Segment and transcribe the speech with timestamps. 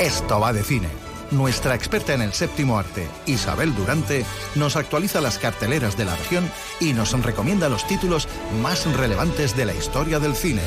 [0.00, 0.88] Esto va de cine.
[1.30, 6.50] Nuestra experta en el séptimo arte, Isabel Durante, nos actualiza las carteleras de la región
[6.80, 8.28] y nos recomienda los títulos
[8.62, 10.62] más relevantes de la historia del cine.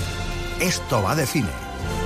[0.60, 1.50] Esto va de cine.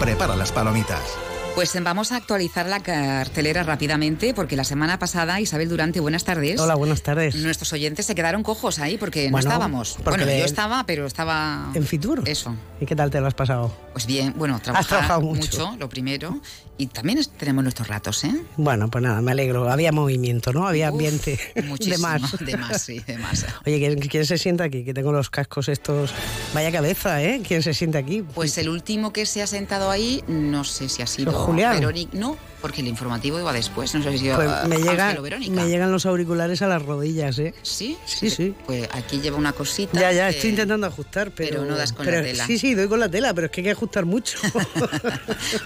[0.01, 1.17] Prepara las palomitas.
[1.55, 6.59] Pues vamos a actualizar la cartelera rápidamente porque la semana pasada, Isabel Durante, buenas tardes.
[6.59, 7.35] Hola, buenas tardes.
[7.35, 9.97] Nuestros oyentes se quedaron cojos ahí porque no estábamos.
[10.03, 11.69] porque Bueno, yo estaba, pero estaba...
[11.75, 12.23] ¿En Fitur?
[12.25, 12.55] Eso.
[12.81, 13.71] ¿Y qué tal te lo has pasado?
[13.91, 15.75] Pues bien, bueno, trabajar trabajado mucho.
[15.77, 16.41] lo primero.
[16.77, 18.33] Y también tenemos nuestros ratos, ¿eh?
[18.57, 19.69] Bueno, pues nada, me alegro.
[19.69, 20.67] Había movimiento, ¿no?
[20.67, 22.39] Había Uf, ambiente muchísimo, de más.
[22.39, 23.45] De más, sí, de más.
[23.65, 24.83] Oye, ¿quién, quién se sienta aquí?
[24.83, 26.13] Que tengo los cascos estos...
[26.53, 27.41] Vaya cabeza, ¿eh?
[27.47, 28.23] ¿Quién se siente aquí?
[28.23, 31.75] Pues el último que se ha sentado ahí, no sé si ha sido Julián?
[31.75, 32.17] Verónica.
[32.17, 33.93] No, porque el informativo iba después.
[33.93, 35.51] No sé si Pues sido me, llega, Verónica.
[35.53, 37.53] me llegan los auriculares a las rodillas, ¿eh?
[37.61, 37.97] ¿Sí?
[38.05, 38.55] Sí, sí.
[38.65, 39.99] Pues aquí lleva una cosita.
[39.99, 41.49] Ya, ya, que- estoy intentando ajustar, pero...
[41.57, 42.47] pero no das con pero- la tela.
[42.47, 44.39] Sí, sí, doy con la tela, pero es que hay que ajustar mucho.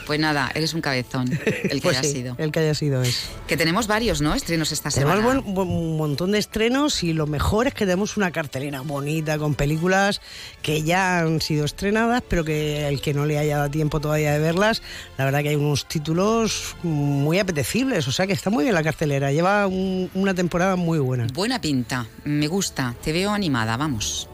[0.05, 2.35] Pues nada, eres un cabezón, el que Pues haya sí, sido.
[2.37, 3.27] El que haya sido es.
[3.47, 4.33] Que tenemos varios, ¿no?
[4.33, 5.15] Estrenos esta semana.
[5.21, 8.81] Tenemos buen- buen- un montón de estrenos y lo mejor es que tenemos una cartelera
[8.81, 10.21] bonita con películas
[10.61, 14.31] que ya han sido estrenadas, pero que el que no le haya dado tiempo todavía
[14.33, 14.81] de verlas,
[15.17, 18.83] la verdad que hay unos títulos muy apetecibles, o sea que está muy bien la
[18.83, 21.27] cartelera, lleva un- una temporada muy buena.
[21.33, 24.29] Buena pinta, me gusta, te veo animada, vamos.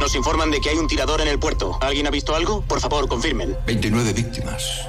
[0.00, 1.78] Nos informan de que hay un tirador en el puerto.
[1.80, 2.62] ¿Alguien ha visto algo?
[2.62, 3.56] Por favor, confirmen.
[3.66, 4.82] 29 víctimas.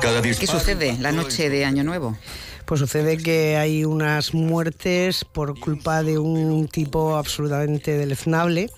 [0.00, 2.16] Cada ¿Qué sucede la noche de Año Nuevo?
[2.64, 8.70] Pues sucede que hay unas muertes por culpa de un tipo absolutamente deleznable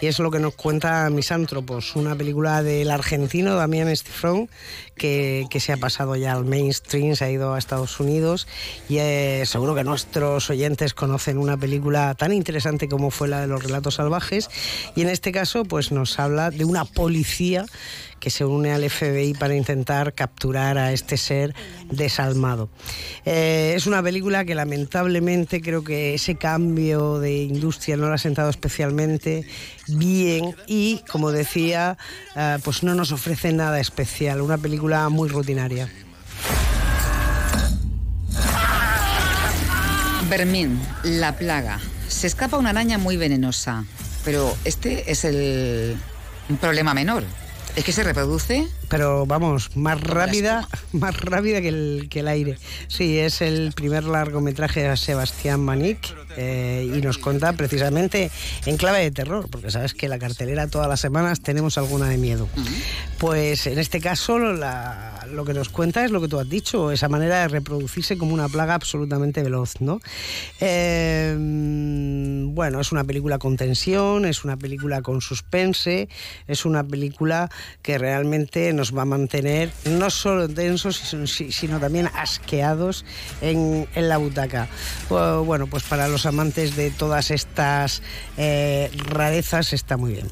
[0.00, 4.50] y es lo que nos cuenta Misántropos, una película del argentino Damián Estifrón
[4.96, 8.46] que, se ha pasado ya al mainstream, se ha ido a Estados Unidos
[8.88, 13.46] y eh, seguro que nuestros oyentes conocen una película tan interesante como fue la de
[13.46, 14.48] los relatos salvajes
[14.94, 17.66] y en este caso pues nos habla de una policía
[18.20, 21.54] que se une al FBI para intentar capturar a este ser
[21.90, 22.68] desalmado.
[23.24, 28.18] Eh, es una película que lamentablemente creo que ese cambio de industria no lo ha
[28.18, 29.46] sentado especialmente
[29.88, 31.96] bien y, como decía,
[32.34, 35.88] eh, pues no nos ofrece nada especial, una película muy rutinaria.
[40.28, 41.78] Bermín, la plaga.
[42.08, 43.84] Se escapa una araña muy venenosa,
[44.24, 45.96] pero este es el
[46.60, 47.24] problema menor.
[47.76, 52.58] Es que se reproduce Pero vamos, más rápida, más rápida que el, que el aire.
[52.88, 58.30] Sí, es el primer largometraje de Sebastián Manic eh, y nos cuenta precisamente
[58.64, 62.16] en clave de terror, porque sabes que la cartelera todas las semanas tenemos alguna de
[62.16, 62.48] miedo.
[63.18, 67.08] Pues en este caso lo que nos cuenta es lo que tú has dicho, esa
[67.08, 70.00] manera de reproducirse como una plaga absolutamente veloz, ¿no?
[70.60, 76.08] Eh, bueno, es una película con tensión, es una película con suspense,
[76.46, 77.48] es una película
[77.80, 80.96] que realmente nos va a mantener no solo tensos,
[81.26, 83.04] sino, también asqueados
[83.40, 84.68] en, la butaca.
[85.08, 88.02] Bu- Bueno, pues para los amantes de todas estas
[88.36, 90.30] eh, rarezas está muy bien.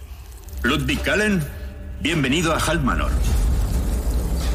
[0.63, 1.43] Ludwig Kallen,
[2.05, 3.11] bienvenido a Halt Manor.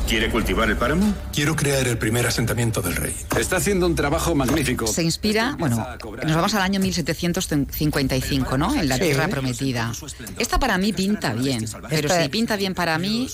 [0.10, 1.14] ¿Quiere cultivar el páramo?
[1.32, 3.16] Quiero crear el primer asentamiento del rey.
[3.40, 4.88] Está haciendo un trabajo magnífico.
[4.88, 5.86] se inspira, bueno,
[6.26, 8.74] nos vamos al año 1755, ¿no?
[8.74, 9.02] En la Sí.
[9.04, 9.92] Tierra Prometida.
[10.40, 13.28] Esta para mí pinta bien, pero Esta- si pinta bien para mí,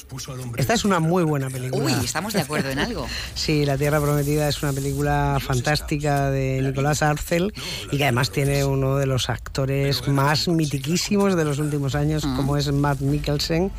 [0.58, 1.82] Esta es una muy buena película.
[1.86, 3.08] uy, estamos de acuerdo en algo.
[3.36, 7.54] Sí, La Tierra Prometida es una película fantástica de Nicolás Arcel
[7.92, 12.58] y que además tiene uno de los actores más mitiquísimos de los últimos años, como
[12.58, 13.72] es Matt Mikkelsen,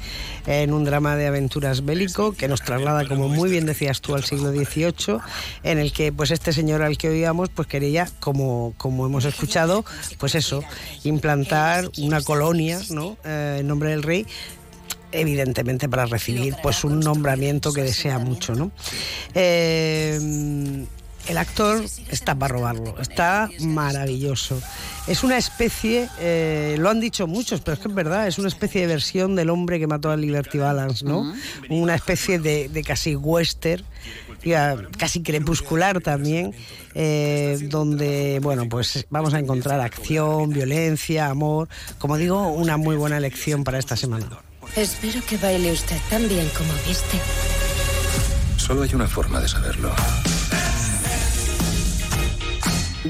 [0.47, 4.25] en un drama de aventuras bélico que nos traslada, como muy bien decías tú, al
[4.25, 5.19] siglo XVIII,
[5.63, 9.85] en el que pues este señor al que oíamos pues quería, como, como hemos escuchado,
[10.19, 10.63] pues eso,
[11.05, 13.17] implantar una colonia, ¿no?
[13.25, 14.27] Eh, en nombre del rey
[15.13, 18.73] evidentemente para recibir pues un nombramiento que desea mucho no
[19.35, 20.85] Eh,
[21.29, 24.61] el actor está para robarlo está maravilloso
[25.07, 28.49] es una especie eh, lo han dicho muchos pero es que es verdad es una
[28.49, 31.35] especie de versión del hombre que mató a Liberty Balance no
[31.69, 33.85] una especie de, de casi western
[34.47, 36.55] ya, casi crepuscular también,
[36.95, 41.69] eh, donde bueno pues vamos a encontrar acción, violencia, amor,
[41.99, 44.29] como digo, una muy buena elección para esta semana.
[44.75, 47.19] Espero que baile usted tan bien como viste.
[48.57, 49.93] Solo hay una forma de saberlo.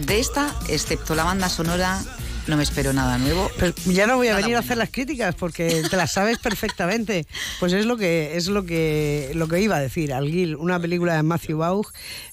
[0.06, 2.00] De esta, excepto la banda sonora,
[2.46, 3.50] no me espero nada nuevo.
[3.58, 7.26] Pero ya no voy a venir a hacer las críticas porque te las sabes perfectamente.
[7.58, 10.14] Pues es lo que es lo que lo que iba a decir.
[10.14, 11.84] Alguil, una película de Matthew Vaughn,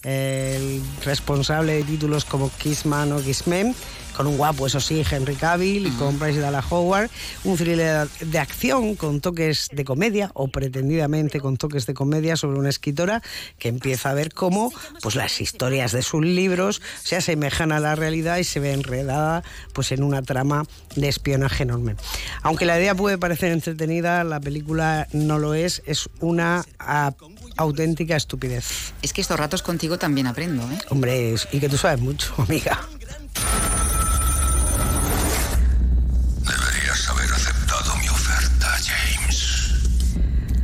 [0.04, 3.76] eh, el responsable de títulos como Kissman o Kissmen,
[4.16, 7.10] con un guapo, eso sí, Henry Cavill y con Bryce Dallas Howard.
[7.44, 12.60] Un thriller de acción con toques de comedia, o pretendidamente con toques de comedia, sobre
[12.60, 13.22] una escritora
[13.60, 14.72] que empieza a ver cómo
[15.02, 19.44] pues, las historias de sus libros se asemejan a la realidad y se ve enredada
[19.74, 20.66] pues, en una trama
[20.96, 21.96] de espionaje enorme.
[22.42, 27.14] Aunque la idea puede parecer entretenida, la película no lo es, es una a,
[27.58, 28.94] auténtica estupidez.
[29.02, 30.78] Es que estos ratos contigo también aprendo, ¿eh?
[30.90, 32.80] Hombre, y que tú sabes mucho, amiga.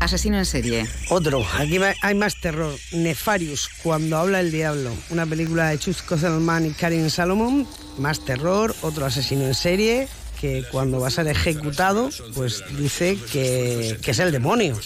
[0.10, 0.88] Asesino en serie.
[1.10, 2.74] Otro, aquí hay más terror.
[2.94, 4.92] Nefarius, cuando habla el diablo.
[5.12, 7.68] Una película de Chus Kozelman y Karin Salomon.
[8.00, 10.08] Más terror, otro asesino en serie
[10.42, 14.80] que cuando va a ser ejecutado, pues dice que, que es el demonio.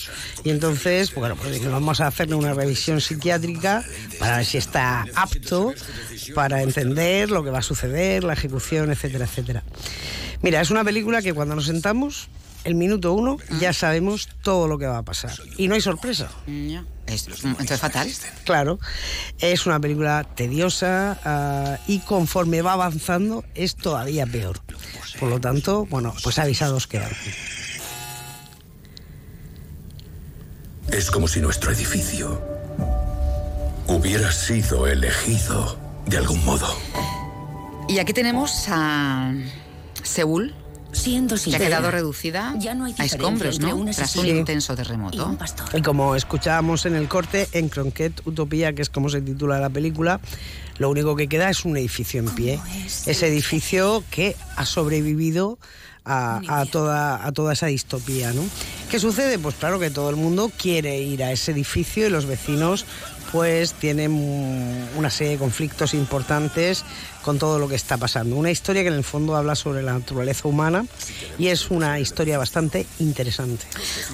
[0.44, 3.82] Y entonces, bueno, pues vamos a hacerle una revisión psiquiátrica
[4.20, 5.74] para ver si está apto
[6.36, 9.64] para entender lo que va a suceder, la ejecución, etcétera, etcétera.
[10.42, 12.28] Mira, es una película que cuando nos sentamos,
[12.64, 15.34] el minuto uno, ya sabemos todo lo que va a pasar.
[15.58, 16.30] Y no hay sorpresa.
[17.06, 18.10] Es- entonces fatal.
[18.46, 18.80] Claro,
[19.40, 24.60] es una película tediosa ah, y conforme va avanzando es todavía peor.
[25.20, 27.12] Por lo tanto, bueno, pues avisados quedan.
[30.92, 32.42] Es como si nuestro edificio
[33.88, 36.68] hubiera sido elegido de algún modo.
[37.88, 39.34] Y aquí tenemos a
[40.04, 40.54] Seúl,
[40.94, 43.76] Siendo que ha quedado reducida ya no hay a escombros, ¿no?
[43.76, 45.26] un Tras un intenso y terremoto.
[45.26, 45.38] un.
[45.74, 49.70] Y como escuchábamos en el corte, en Cronquet Utopía, que es como se titula la
[49.70, 50.20] película,
[50.78, 52.60] lo único que queda es un edificio en pie.
[53.06, 55.58] Ese edificio que ha sobrevivido
[56.06, 58.34] a, a toda, a toda esa distopía.
[58.34, 58.44] ¿no?
[58.90, 59.40] ¿Qué sucede?
[59.40, 62.86] Pues claro que todo el mundo quiere ir a ese edificio y los vecinos
[63.32, 64.12] pues tienen
[64.96, 66.86] una serie de conflictos importantes
[67.24, 68.36] con todo lo que está pasando.
[68.36, 70.86] Una historia que en el fondo habla sobre la naturaleza humana
[71.40, 73.66] y es una historia bastante interesante.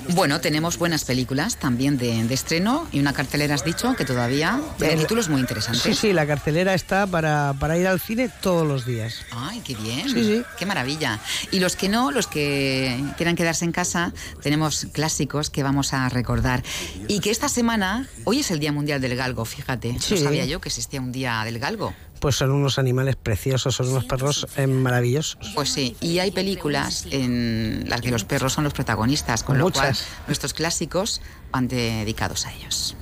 [0.09, 4.61] Bueno, tenemos buenas películas también de, de estreno y una cartelera, has dicho, que todavía
[4.77, 5.81] tiene títulos muy interesantes.
[5.81, 9.25] Sí, sí, la cartelera está para, para ir al cine todos los días.
[9.31, 10.09] Ay, qué bien.
[10.09, 10.43] Sí, sí.
[10.57, 11.19] Qué maravilla.
[11.51, 16.07] Y los que no, los que quieran quedarse en casa, tenemos clásicos que vamos a
[16.09, 16.63] recordar.
[17.07, 19.97] Y que esta semana, hoy es el Día Mundial del Galgo, fíjate.
[19.99, 20.15] Sí.
[20.15, 21.93] No sabía yo que existía un Día del Galgo.
[22.19, 25.37] Pues son unos animales preciosos, son unos perros eh, maravillosos.
[25.55, 29.65] Pues sí, y hay películas en las que los perros son los protagonistas, con lo
[29.65, 29.81] Muchas.
[29.81, 31.21] cual nuestros clásicos
[31.51, 32.95] van dedicados a ellos.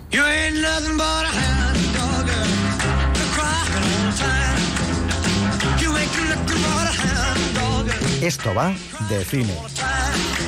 [8.21, 8.73] Esto va
[9.09, 9.55] de cine.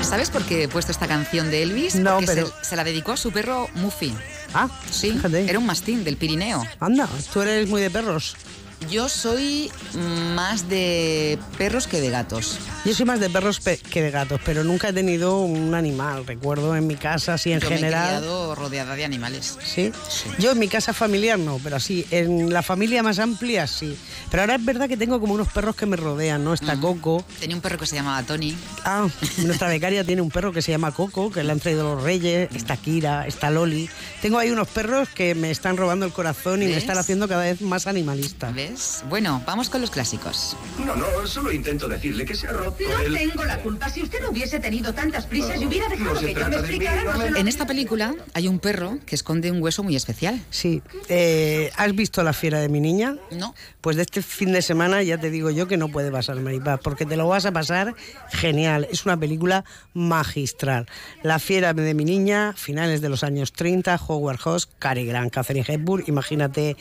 [0.02, 1.96] ¿Sabes por qué he puesto esta canción de Elvis?
[1.96, 4.14] No, Porque pero- se, se la dedicó a su perro Muffy.
[4.54, 5.48] Ah, Sí, fíjate.
[5.50, 6.64] era un mastín del Pirineo.
[6.80, 8.36] Anda, tú eres muy de perros.
[8.88, 9.72] Yo soy
[10.36, 12.60] más de perros que de gatos.
[12.86, 16.26] Yo soy más de perros pe- que de gatos, pero nunca he tenido un animal.
[16.26, 18.24] Recuerdo en mi casa, así en Yo me he general.
[18.56, 19.58] rodeada de animales.
[19.64, 19.92] ¿Sí?
[20.40, 23.98] Yo en mi casa familiar no, pero así, en la familia más amplia sí.
[24.32, 26.54] Pero ahora es verdad que tengo como unos perros que me rodean, ¿no?
[26.54, 27.24] Está Coco.
[27.40, 28.56] Tenía un perro que se llamaba Tony.
[28.86, 29.08] Ah,
[29.40, 32.50] nuestra becaria tiene un perro que se llama Coco, que le han traído los reyes.
[32.56, 33.90] Está Kira, está Loli.
[34.22, 36.84] Tengo ahí unos perros que me están robando el corazón y me ¿Ves?
[36.84, 38.52] están haciendo cada vez más animalista.
[38.52, 39.04] ¿Ves?
[39.10, 40.56] Bueno, vamos con los clásicos.
[40.86, 43.14] No, no, solo intento decirle que se ha roto No el...
[43.14, 43.90] tengo la culpa.
[43.90, 46.50] Si usted no hubiese tenido tantas prisas y hubiera dejado No que yo me de
[46.50, 49.96] mí, explicara, no me- En esta película hay un perro que esconde un hueso muy
[49.96, 50.42] especial.
[50.50, 50.82] Sí.
[51.10, 53.16] Eh, ¿Has visto La fiera de mi niña?
[53.32, 53.54] No.
[53.82, 56.80] Pues de este fin de semana ya te digo yo que no puede pasar, Maripaz,
[56.84, 57.96] porque te lo vas a pasar
[58.32, 58.88] genial.
[58.92, 60.86] Es una película magistral.
[61.24, 65.66] La fiera de mi niña, finales de los años 30, Howard Hawks, Cary Grant, Catherine
[65.68, 66.76] Hepburn, imagínate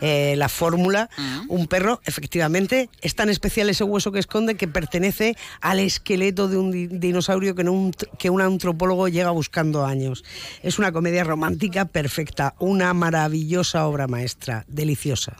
[0.00, 1.08] eh, la fórmula.
[1.48, 6.58] Un perro, efectivamente, es tan especial ese hueso que esconde que pertenece al esqueleto de
[6.58, 10.24] un di- dinosaurio que, no un, que un antropólogo llega buscando años.
[10.62, 15.36] Es una comedia romántica perfecta, una maravillosa obra maestra, deliciosa.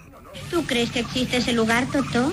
[0.50, 2.32] ¿Tú crees que existe ese lugar, Totó?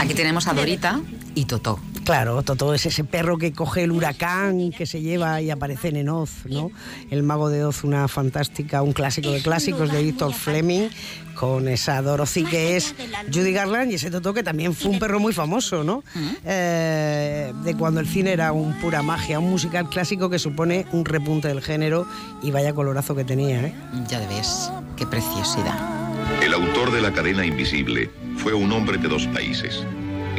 [0.00, 1.00] Aquí tenemos a Dorita
[1.34, 1.78] y Totó.
[2.06, 6.08] Claro, Totó es ese perro que coge el huracán que se lleva y aparece en
[6.08, 6.70] Oz, ¿no?
[7.10, 10.88] El mago de Oz, una fantástica, un clásico de clásicos de Victor Fleming,
[11.34, 12.94] con esa Dorothy que es
[13.34, 16.04] Judy Garland y ese Totó que también fue un perro muy famoso, ¿no?
[16.44, 21.04] Eh, de cuando el cine era un pura magia, un musical clásico que supone un
[21.04, 22.06] repunte del género
[22.40, 23.74] y vaya colorazo que tenía, ¿eh?
[24.06, 25.76] Ya ves, qué preciosidad.
[26.40, 29.84] El autor de La cadena invisible fue un hombre de dos países.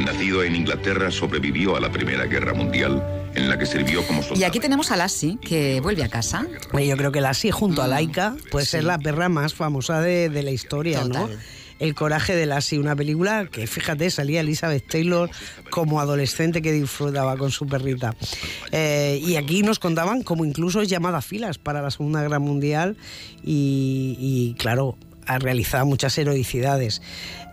[0.04, 3.02] Nacido en Inglaterra, sobrevivió a la Primera Guerra Mundial,
[3.34, 4.40] en la que sirvió como soldado.
[4.40, 6.46] Y aquí tenemos a Lassie, que vuelve a casa.
[6.72, 10.42] Yo creo que Lassie junto a Laika puede ser la perra más famosa de, de
[10.42, 11.28] la historia, ¿no?
[11.78, 15.30] El coraje de Lassie, una película que, fíjate, salía Elizabeth Taylor
[15.70, 18.16] como adolescente que disfrutaba con su perrita.
[18.72, 22.96] Eh, y aquí nos contaban como incluso llamada a filas para la Segunda Guerra Mundial
[23.44, 24.96] y, y, claro,
[25.28, 27.02] ha realizado muchas heroicidades.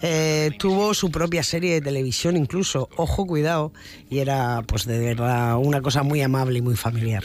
[0.01, 3.72] Eh, tuvo su propia serie de televisión incluso, Ojo, cuidado,
[4.10, 7.24] y era pues de verdad una cosa muy amable y muy familiar.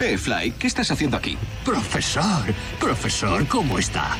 [0.00, 1.36] Eh, Fly, ¿qué estás haciendo aquí?
[1.64, 2.42] Profesor,
[2.80, 4.16] profesor, ¿cómo está?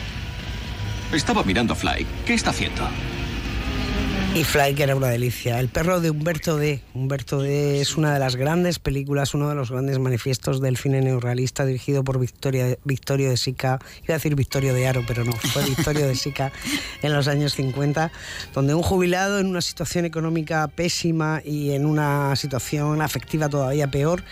[1.12, 2.06] Estaba mirando a Fly.
[2.24, 2.82] ¿Qué está haciendo?
[4.34, 5.60] Y Fly, que era una delicia.
[5.60, 6.80] El perro de Humberto D.
[6.94, 7.82] Humberto D.
[7.82, 12.02] es una de las grandes películas, uno de los grandes manifiestos del cine neorrealista dirigido
[12.02, 13.78] por Victoria, Victorio de Sica.
[14.04, 16.50] Iba a decir Victorio de Aro, pero no, fue Victorio de Sica
[17.02, 18.10] en los años 50,
[18.54, 24.24] donde un jubilado en una situación económica pésima y en una situación afectiva todavía peor,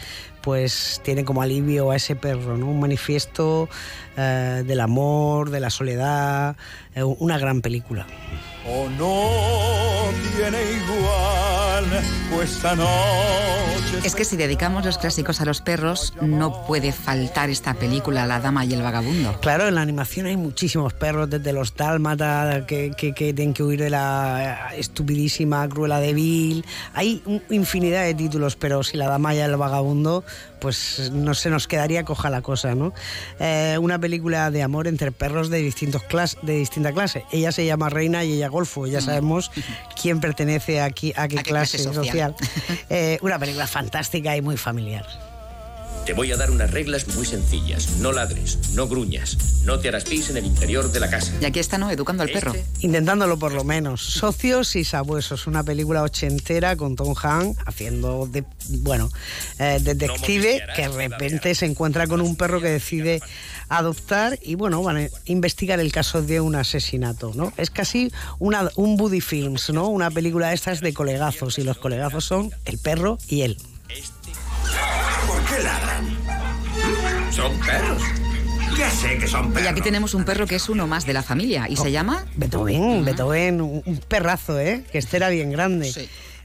[0.42, 2.66] pues tiene como alivio a ese perro, ¿no?
[2.66, 3.68] Un manifiesto
[4.16, 6.56] eh, del amor, de la soledad,
[6.94, 8.06] eh, una gran película.
[8.66, 11.29] O no tiene igual,
[12.30, 12.90] pues esta noche.
[14.04, 18.40] Es que si dedicamos los clásicos a los perros, no puede faltar esta película, La
[18.40, 19.38] Dama y el Vagabundo.
[19.40, 23.62] Claro, en la animación hay muchísimos perros, desde los dálmatas que, que, que tienen que
[23.62, 26.64] huir de la estupidísima Cruela de Vil.
[26.94, 30.24] Hay infinidad de títulos, pero si La Dama y el Vagabundo,
[30.60, 32.92] pues no se nos quedaría coja la cosa, ¿no?
[33.38, 37.24] Eh, una película de amor entre perros de, distintos clas de distinta clase.
[37.32, 38.86] Ella se llama Reina y ella Golfo.
[38.86, 39.50] Ya sabemos
[40.00, 42.06] quién pertenece aquí, a qué, qué clase, clase social.
[42.06, 42.34] social.
[42.90, 45.06] Eh, una película fantástica y muy familiar.
[46.06, 47.98] Te voy a dar unas reglas muy sencillas.
[47.98, 51.32] No ladres, no gruñas, no te harás pis en el interior de la casa.
[51.40, 51.90] Y aquí está, ¿no?
[51.90, 52.54] Educando al perro.
[52.80, 54.02] Intentándolo por lo menos.
[54.02, 58.44] Socios y sabuesos, una película ochentera con Tom Hanks haciendo, de,
[58.80, 59.10] bueno,
[59.58, 63.20] eh, detective que de repente se encuentra con un perro que decide
[63.68, 67.52] adoptar y bueno, van a investigar el caso de un asesinato, ¿no?
[67.56, 69.88] Es casi una, un Buddy Films, ¿no?
[69.88, 73.58] Una película de estas de colegazos y los colegazos son el perro y él.
[73.86, 74.19] ¿Por
[75.56, 77.32] qué ladran?
[77.32, 78.02] Son perros.
[78.78, 79.70] Ya sé que son Y perros.
[79.72, 83.04] aquí tenemos un perro que es uno más de la familia y se llama Beethoven,
[83.04, 84.84] Beethoven, un perrazo, ¿eh?
[84.90, 85.92] Que este era bien grande.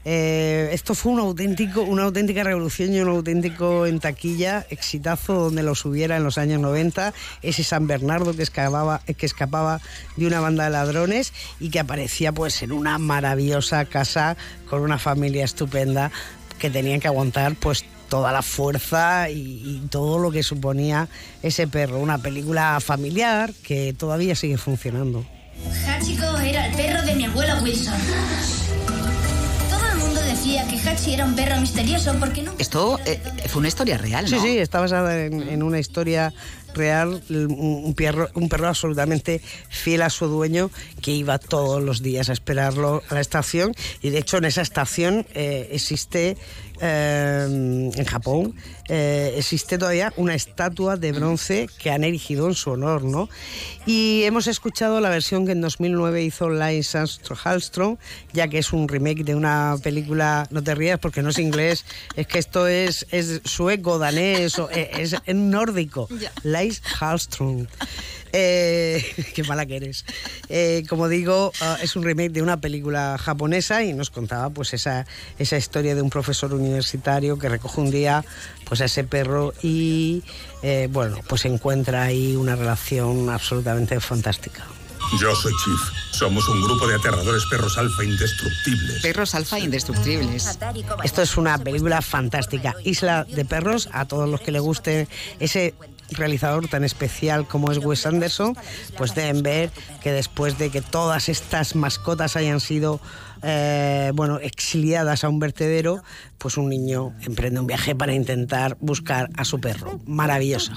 [0.08, 5.64] Eh, esto fue un auténtico, una auténtica revolución y un auténtico en taquilla exitazo donde
[5.64, 7.12] lo subiera en los años 90.
[7.42, 9.80] Ese San Bernardo que escapaba, que escapaba
[10.16, 14.36] de una banda de ladrones y que aparecía pues en una maravillosa casa
[14.70, 16.12] con una familia estupenda
[16.60, 21.08] que tenían que aguantar pues toda la fuerza y, y todo lo que suponía
[21.42, 21.98] ese perro.
[21.98, 25.24] Una película familiar que todavía sigue funcionando.
[25.86, 27.94] Hachiko era el perro de mi abuela Wilson.
[29.70, 32.62] Todo el mundo decía que Hachi era un perro misterioso porque nunca...
[32.62, 34.42] Esto eh, fue una historia real, Sí, ¿no?
[34.42, 36.32] sí, está basada en, en una historia
[36.76, 40.70] real, un, perro, un perro absolutamente fiel a su dueño
[41.02, 44.62] que iba todos los días a esperarlo a la estación y de hecho en esa
[44.62, 46.36] estación eh, existe
[46.80, 48.54] eh, en Japón
[48.88, 53.28] eh, existe todavía una estatua de bronce que han erigido en su honor, ¿no?
[53.84, 57.98] Y hemos escuchado la versión que en 2009 hizo Lance Hallström,
[58.32, 61.84] ya que es un remake de una película, no te rías porque no es inglés,
[62.14, 66.08] es que esto es, es sueco, danés, o- eh, es, es nórdico.
[66.66, 67.66] Lance Hallström.
[68.32, 69.04] Eh,
[69.34, 70.04] qué mala que eres.
[70.48, 74.74] Eh, como digo, ah, es un remake de una película japonesa y nos contaba pues
[74.74, 75.06] esa,
[75.38, 78.24] esa historia de un profesor universitario que recoge un día
[78.64, 80.22] pues a ese perro y
[80.62, 84.66] eh, bueno, pues encuentra ahí una relación absolutamente fantástica.
[85.20, 85.80] Yo soy Chief.
[86.10, 89.02] Somos un grupo de aterradores perros alfa indestructibles.
[89.02, 90.58] Perros alfa indestructibles.
[91.04, 92.74] Esto es una película fantástica.
[92.84, 95.08] Isla de Perros, a todos los que le guste
[95.38, 95.74] ese
[96.10, 98.56] realizador tan especial como es Wes Anderson,
[98.96, 99.70] pues deben ver
[100.02, 103.00] que después de que todas estas mascotas hayan sido
[103.42, 106.02] eh, bueno, exiliadas a un vertedero,
[106.38, 110.00] pues un niño emprende un viaje para intentar buscar a su perro.
[110.06, 110.72] Maravillosa.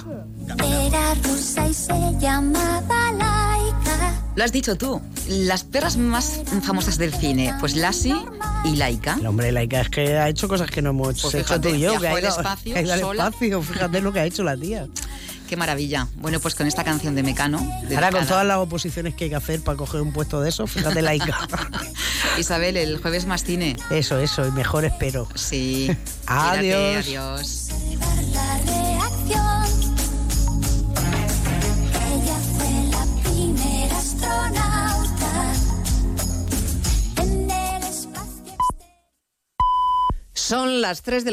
[0.63, 4.13] Era rusa y se llamaba Laika.
[4.35, 5.01] Lo has dicho tú.
[5.27, 8.15] Las perras más famosas del cine, pues Lassie
[8.65, 9.15] y Laika.
[9.19, 11.75] El hombre Laika es que ha hecho cosas que no hemos Pues hecho fíjate, tú
[11.75, 11.99] y yo.
[11.99, 13.27] que ha ido- espacio ha ido al sola.
[13.27, 13.61] espacio.
[13.61, 14.85] Fíjate lo que ha hecho la tía.
[15.49, 16.07] Qué maravilla.
[16.17, 17.57] Bueno, pues con esta canción de Mecano.
[17.95, 20.67] Ahora con todas las oposiciones que hay que hacer para coger un puesto de eso,
[20.67, 21.39] fíjate Laika.
[22.37, 23.75] Isabel, el jueves más cine.
[23.89, 25.27] Eso, eso, y mejor espero.
[25.33, 25.89] Sí.
[26.27, 27.03] Adiós.
[27.07, 27.69] Cuídate, adiós.
[34.21, 34.79] La la.
[40.49, 41.27] Son las 3 de la